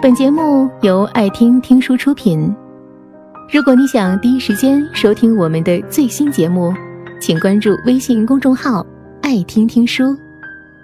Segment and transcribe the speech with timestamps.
[0.00, 2.54] 本节目由爱听听书出品。
[3.52, 6.72] 如果你想第一时间收听我们的最新节目，
[7.20, 8.86] 请关注微信公众号
[9.22, 10.16] “爱听听书”，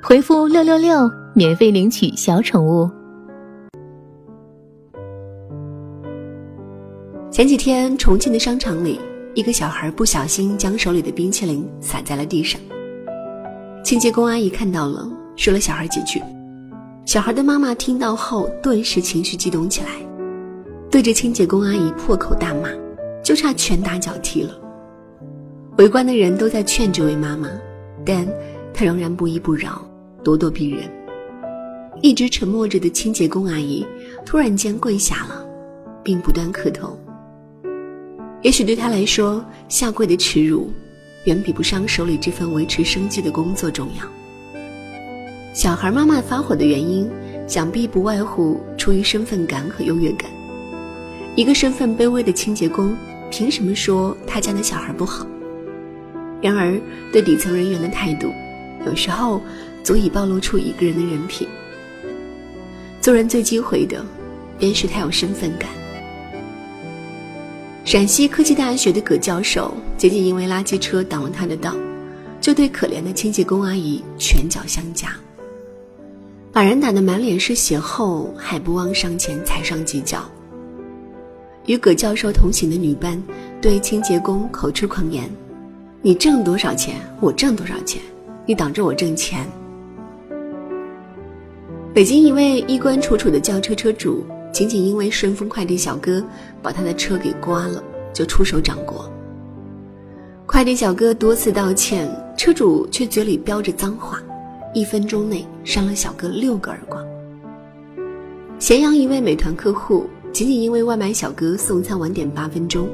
[0.03, 2.91] 回复“六六六”免费领取小宠物。
[7.31, 9.01] 前几天，重庆的商场里，
[9.35, 12.61] 一个小孩不小心将手里的冰淇淋洒在了地上。
[13.85, 16.21] 清洁工阿姨看到了，说了小孩几句。
[17.07, 19.89] 小孩的妈妈听到后，顿时情绪激动起来，
[20.91, 22.71] 对着清洁工阿姨破口大骂，
[23.23, 24.59] 就差拳打脚踢了。
[25.77, 27.51] 围观的人都在劝这位妈妈，
[28.07, 28.27] 但
[28.73, 29.87] 她仍然不依不饶，
[30.25, 30.91] 咄咄逼人。
[32.01, 33.87] 一直沉默着的清洁工阿姨
[34.25, 35.47] 突然间跪下了，
[36.03, 36.99] 并不断磕头。
[38.41, 40.73] 也许对她来说，下跪的耻辱，
[41.25, 44.24] 远比不上手里这份维持生计的工作重要。
[45.55, 47.09] 小孩妈妈发火的原因，
[47.47, 50.29] 想必不外乎出于身份感和优越感。
[51.37, 52.97] 一个身份卑微的清洁工，
[53.31, 55.25] 凭什么说他家的小孩不好？
[56.43, 56.77] 然而，
[57.13, 58.33] 对底层人员的态度，
[58.85, 59.41] 有时候
[59.85, 61.47] 足以暴露出一个人的人品。
[63.01, 64.05] 做人最忌讳的，
[64.59, 65.71] 便是太有身份感。
[67.85, 71.77] 陕西科技大学的葛教授，仅仅因为垃圾车挡了他的道，
[72.41, 75.15] 就对可怜的清洁工阿姨拳脚相加。
[76.55, 80.23] 把人打得满脸是血后，还不忘上前踩上几脚。
[81.67, 83.21] 与葛教授同行的女伴
[83.61, 85.29] 对清洁工口出狂言
[86.01, 88.01] ：“你挣多少钱，我挣多少钱，
[88.47, 89.45] 你挡着我挣钱。”
[91.93, 96.25] 北京一位衣冠楚楚的轿车车主，仅仅因为顺丰快递小哥
[96.63, 97.83] 把他的车给刮了，
[98.13, 99.11] 就出手掌掴。
[100.47, 104.23] 快递小哥多次道歉，车主却嘴里飙着脏话。
[104.75, 107.03] 一分钟内扇了小哥六个耳光。
[108.59, 112.89] 咸阳一位美团客户，仅仅因为外卖小哥送餐晚点八分钟，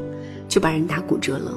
[0.46, 1.52] 就把人打骨折了。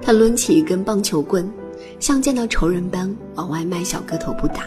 [0.00, 1.50] 他抡起一根棒球棍，
[1.98, 4.62] 像见到仇人般往外卖小哥头部打。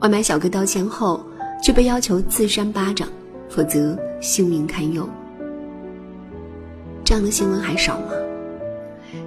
[0.00, 1.24] 外卖小哥道歉后，
[1.62, 3.08] 却被要求自扇巴掌，
[3.48, 5.08] 否则性命堪忧。
[7.02, 8.08] 这样的新闻还少吗？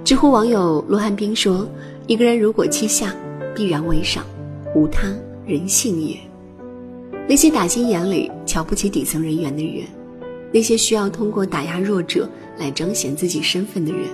[0.04, 1.66] 知乎网友罗汉斌说
[2.06, 3.12] ：“一个人如果欺下。”
[3.60, 4.24] 必然为上，
[4.74, 5.14] 无他
[5.46, 6.16] 人性也。
[7.28, 9.84] 那些打心眼里瞧不起底层人员的人，
[10.50, 12.26] 那些需要通过打压弱者
[12.56, 14.08] 来彰显自己身份的人，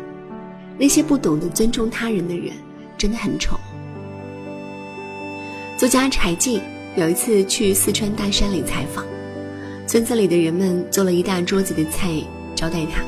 [0.76, 2.54] 那些不懂得尊重他人的人，
[2.98, 3.56] 真的很丑。
[5.78, 6.60] 作家柴静
[6.96, 9.04] 有一次去四川大山里采访，
[9.86, 12.10] 村子里的人们做了一大桌子的菜
[12.56, 13.00] 招待他，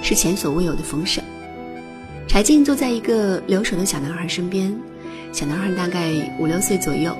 [0.00, 1.22] 是前所未有的丰盛。
[2.26, 4.74] 柴静坐在一个留守的小男孩身边。
[5.32, 7.16] 小男孩大概五六岁左右，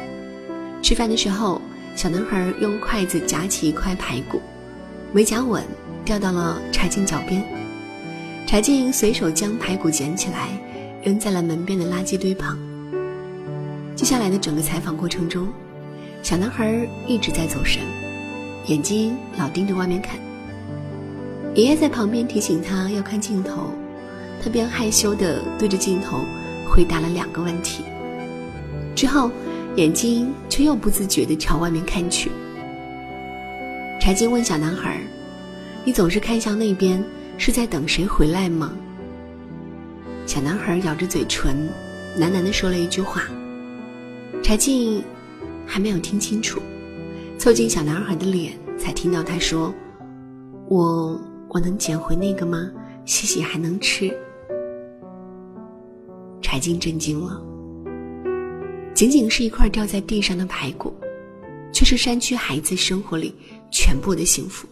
[0.83, 1.61] 吃饭的时候，
[1.95, 4.41] 小男孩用筷子夹起一块排骨，
[5.13, 5.63] 没夹稳，
[6.05, 7.45] 掉到了柴静脚边。
[8.47, 10.49] 柴静随手将排骨捡起来，
[11.03, 12.57] 扔在了门边的垃圾堆旁。
[13.95, 15.49] 接下来的整个采访过程中，
[16.23, 17.83] 小男孩一直在走神，
[18.67, 20.17] 眼睛老盯着外面看。
[21.55, 23.71] 爷爷在旁边提醒他要看镜头，
[24.43, 26.21] 他便害羞地对着镜头
[26.69, 27.85] 回答了两个问题。
[28.95, 29.31] 之后，
[29.77, 32.31] 眼睛却又不自觉地朝外面看去。
[34.01, 35.01] 柴静问小男孩
[35.85, 37.03] ：“你总是看向那边，
[37.39, 38.73] 是在等谁回来吗？”
[40.27, 41.69] 小男孩咬着嘴唇，
[42.19, 43.23] 喃喃地说了一句话。
[44.43, 45.03] 柴静
[45.67, 46.61] 还没有听清楚，
[47.39, 49.75] 凑近小男孩的脸，才听到他说
[50.69, 52.71] ：“我我能捡回那个吗？
[53.05, 54.13] 洗洗还能吃。”
[56.57, 57.39] 柴静震惊了。
[58.95, 60.91] 仅仅是一块掉在地上的排骨，
[61.71, 63.35] 却是山区孩子生活里
[63.71, 64.67] 全部的幸福。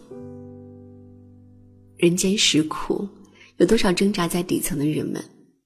[1.95, 3.07] 人间实苦，
[3.57, 5.23] 有多少挣扎在底层的人们，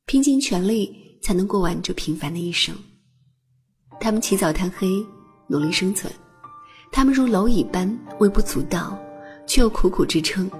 [0.07, 2.75] 拼尽全力才能过完这平凡的一生。
[4.01, 4.89] 他们起早贪黑，
[5.47, 6.11] 努力生存；
[6.91, 7.89] 他们如蝼蚁般
[8.19, 8.99] 微不足道，
[9.47, 10.51] 却又苦苦支撑。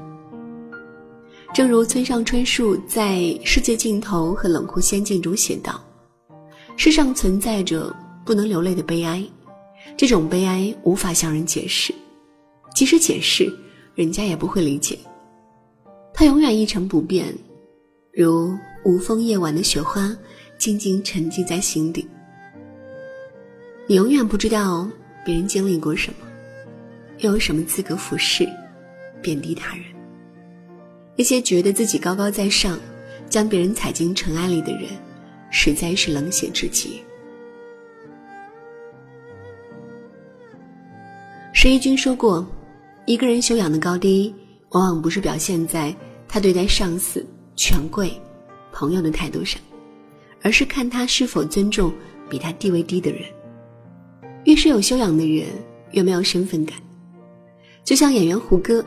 [1.53, 5.83] 正如村上春树在《世界尽头和冷酷仙境》中写道。
[6.77, 7.93] 世上存在着
[8.23, 9.21] 不能流泪的悲哀，
[9.97, 11.93] 这种悲哀无法向人解释，
[12.73, 13.51] 即使解释，
[13.95, 14.97] 人家也不会理解。
[16.13, 17.35] 它永远一成不变，
[18.13, 18.55] 如
[18.85, 20.15] 无风夜晚的雪花，
[20.57, 22.07] 静静沉积在心底。
[23.87, 24.87] 你永远不知道
[25.25, 26.27] 别人经历过什么，
[27.17, 28.47] 又有什么资格俯视、
[29.21, 29.83] 贬低他人。
[31.19, 32.79] 那些觉得自己高高在上，
[33.29, 34.83] 将别人踩进尘埃里的人。
[35.51, 37.01] 实在是冷血至极。
[41.53, 42.47] 石一军说过
[43.05, 44.33] ：“一个人修养的高低，
[44.69, 45.93] 往往不是表现在
[46.25, 48.13] 他对待上司、权贵、
[48.71, 49.59] 朋友的态度上，
[50.41, 51.91] 而是看他是否尊重
[52.29, 53.23] 比他地位低的人。
[54.45, 55.47] 越是有修养的人，
[55.91, 56.77] 越没有身份感。
[57.83, 58.85] 就像演员胡歌，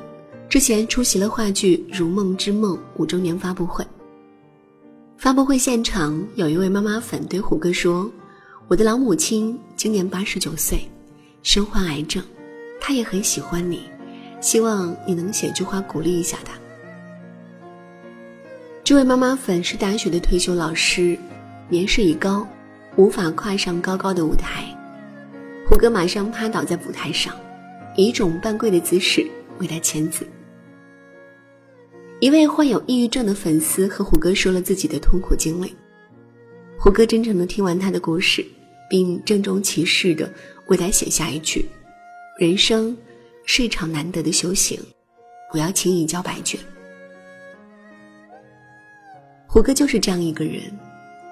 [0.52, 3.82] 之前出席了话剧《如梦之梦》五周年发布会。
[5.16, 8.12] 发布会现场，有一位妈妈粉对胡歌说
[8.68, 10.86] ：“我的老母亲今年八十九岁，
[11.42, 12.22] 身患癌症，
[12.78, 13.84] 她也很喜欢你，
[14.42, 16.52] 希望你能写句话鼓励一下她。”
[18.84, 21.16] 这位妈妈粉是大学的退休老师，
[21.70, 22.46] 年事已高，
[22.96, 24.66] 无法跨上高高的舞台。
[25.66, 27.34] 胡歌马上趴倒在舞台上，
[27.96, 29.26] 以一种半跪的姿势
[29.58, 30.26] 为他签字。
[32.22, 35.74] 一位患有抑郁症的粉丝和胡歌说了自己的痛苦经历。
[36.78, 38.46] 胡歌真诚的听完他的故事，
[38.88, 40.32] 并郑重其事的
[40.68, 41.68] 为他写下一句
[42.38, 42.96] ：“人生
[43.44, 44.78] 是一场难得的修行，
[45.50, 46.60] 不要轻易交白卷。”
[49.48, 50.62] 胡歌就是这样一个人，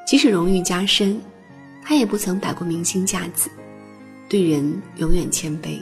[0.04, 1.20] 即使荣誉加身，
[1.84, 3.48] 他也不曾摆过明星架子，
[4.28, 5.78] 对人永远谦卑。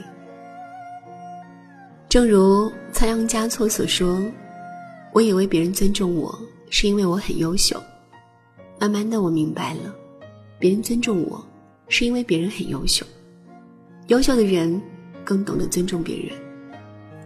[2.07, 4.23] 正如仓央嘉措所说。
[5.11, 6.39] 我以为别人尊重我
[6.69, 7.81] 是因为我很优秀，
[8.79, 9.93] 慢慢的我明白了，
[10.59, 11.43] 别人尊重我
[11.87, 13.05] 是因为别人很优秀。
[14.07, 14.79] 优秀的人
[15.23, 16.37] 更懂得尊重别人，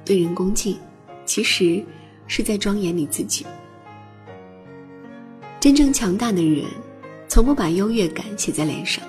[0.06, 0.78] 对人恭敬，
[1.26, 1.84] 其实
[2.28, 3.46] 是在庄严你自己。
[5.60, 6.66] 真正强大的人，
[7.28, 9.04] 从不把优越感写在脸上。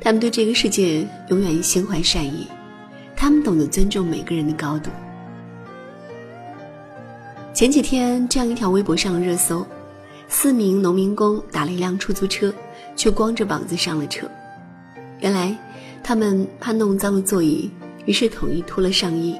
[0.00, 2.46] 他们对这个世界永远心怀善意，
[3.16, 4.90] 他们懂得尊重每个人的高度。
[7.58, 9.66] 前几天，这样一条微博上了热搜：
[10.28, 12.54] 四名农民工打了一辆出租车，
[12.94, 14.30] 却光着膀子上了车。
[15.18, 15.58] 原来，
[16.00, 17.68] 他们怕弄脏了座椅，
[18.06, 19.36] 于是统一脱了上衣，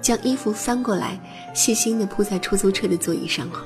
[0.00, 1.16] 将衣服翻过来，
[1.54, 3.64] 细心地铺在出租车的座椅上后，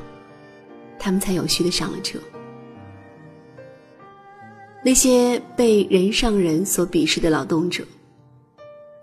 [0.99, 2.19] 他们才有序地上了车。
[4.85, 7.83] 那些被人上人所鄙视的劳动者，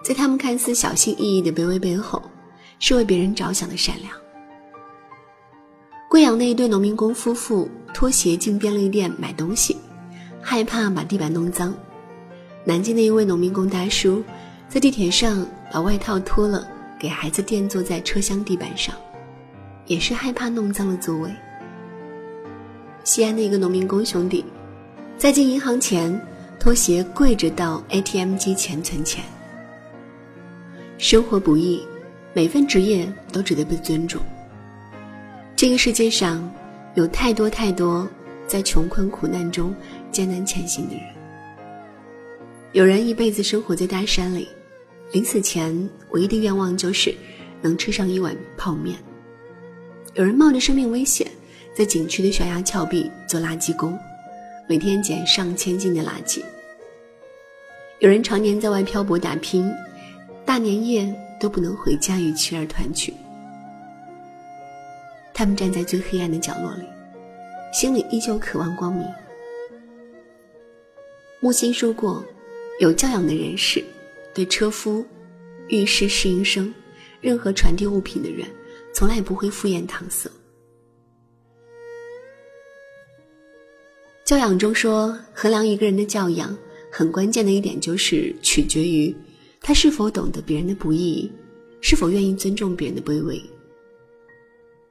[0.06, 2.22] 在他们看似小心翼翼的卑微背后，
[2.78, 4.23] 是为别人着想的善良。
[6.14, 9.76] 贵阳的一对农民工夫妇拖鞋进便利店买东西，
[10.40, 11.74] 害怕把地板弄脏。
[12.64, 14.24] 南京的一位农民工大叔，
[14.70, 16.68] 在地铁上把外套脱了，
[17.00, 18.94] 给孩子垫坐在车厢地板上，
[19.88, 21.32] 也是害怕弄脏了座位。
[23.04, 24.46] 西安的一个农民工兄弟，
[25.18, 26.22] 在进银行前
[26.60, 29.26] 脱鞋跪着到 ATM 机前存钱。
[31.00, 31.82] 生活不易，
[32.34, 34.22] 每份职业都值得被尊重。
[35.64, 36.54] 这个世界上，
[36.94, 38.06] 有太多太多
[38.46, 39.74] 在穷困苦难中
[40.12, 41.04] 艰难前行的人。
[42.74, 44.50] 有人一辈子生活在大山里，
[45.14, 47.16] 临死前唯一的愿望就是
[47.62, 48.98] 能吃上一碗泡面。
[50.16, 51.26] 有人冒着生命危险，
[51.74, 53.98] 在景区的悬崖峭壁做垃圾工，
[54.68, 56.42] 每天捡上千斤的垃圾。
[58.00, 59.72] 有人常年在外漂泊打拼，
[60.44, 63.14] 大年夜都不能回家与妻儿团聚。
[65.34, 66.84] 他们站在最黑暗的角落里，
[67.74, 69.06] 心里依旧渴望光明。
[71.40, 72.24] 木心说过
[72.80, 73.84] ：“有教养的人士，
[74.34, 75.06] 对车夫、
[75.68, 76.74] 浴室侍应生、
[77.20, 78.48] 任何传递物品的人，
[78.94, 80.30] 从来不会敷衍搪塞。”
[84.24, 86.58] 教养中说，衡量一个人的教养，
[86.90, 89.14] 很关键的一点就是取决于
[89.60, 91.30] 他是否懂得别人的不易，
[91.82, 93.42] 是否愿意尊重别人的卑微。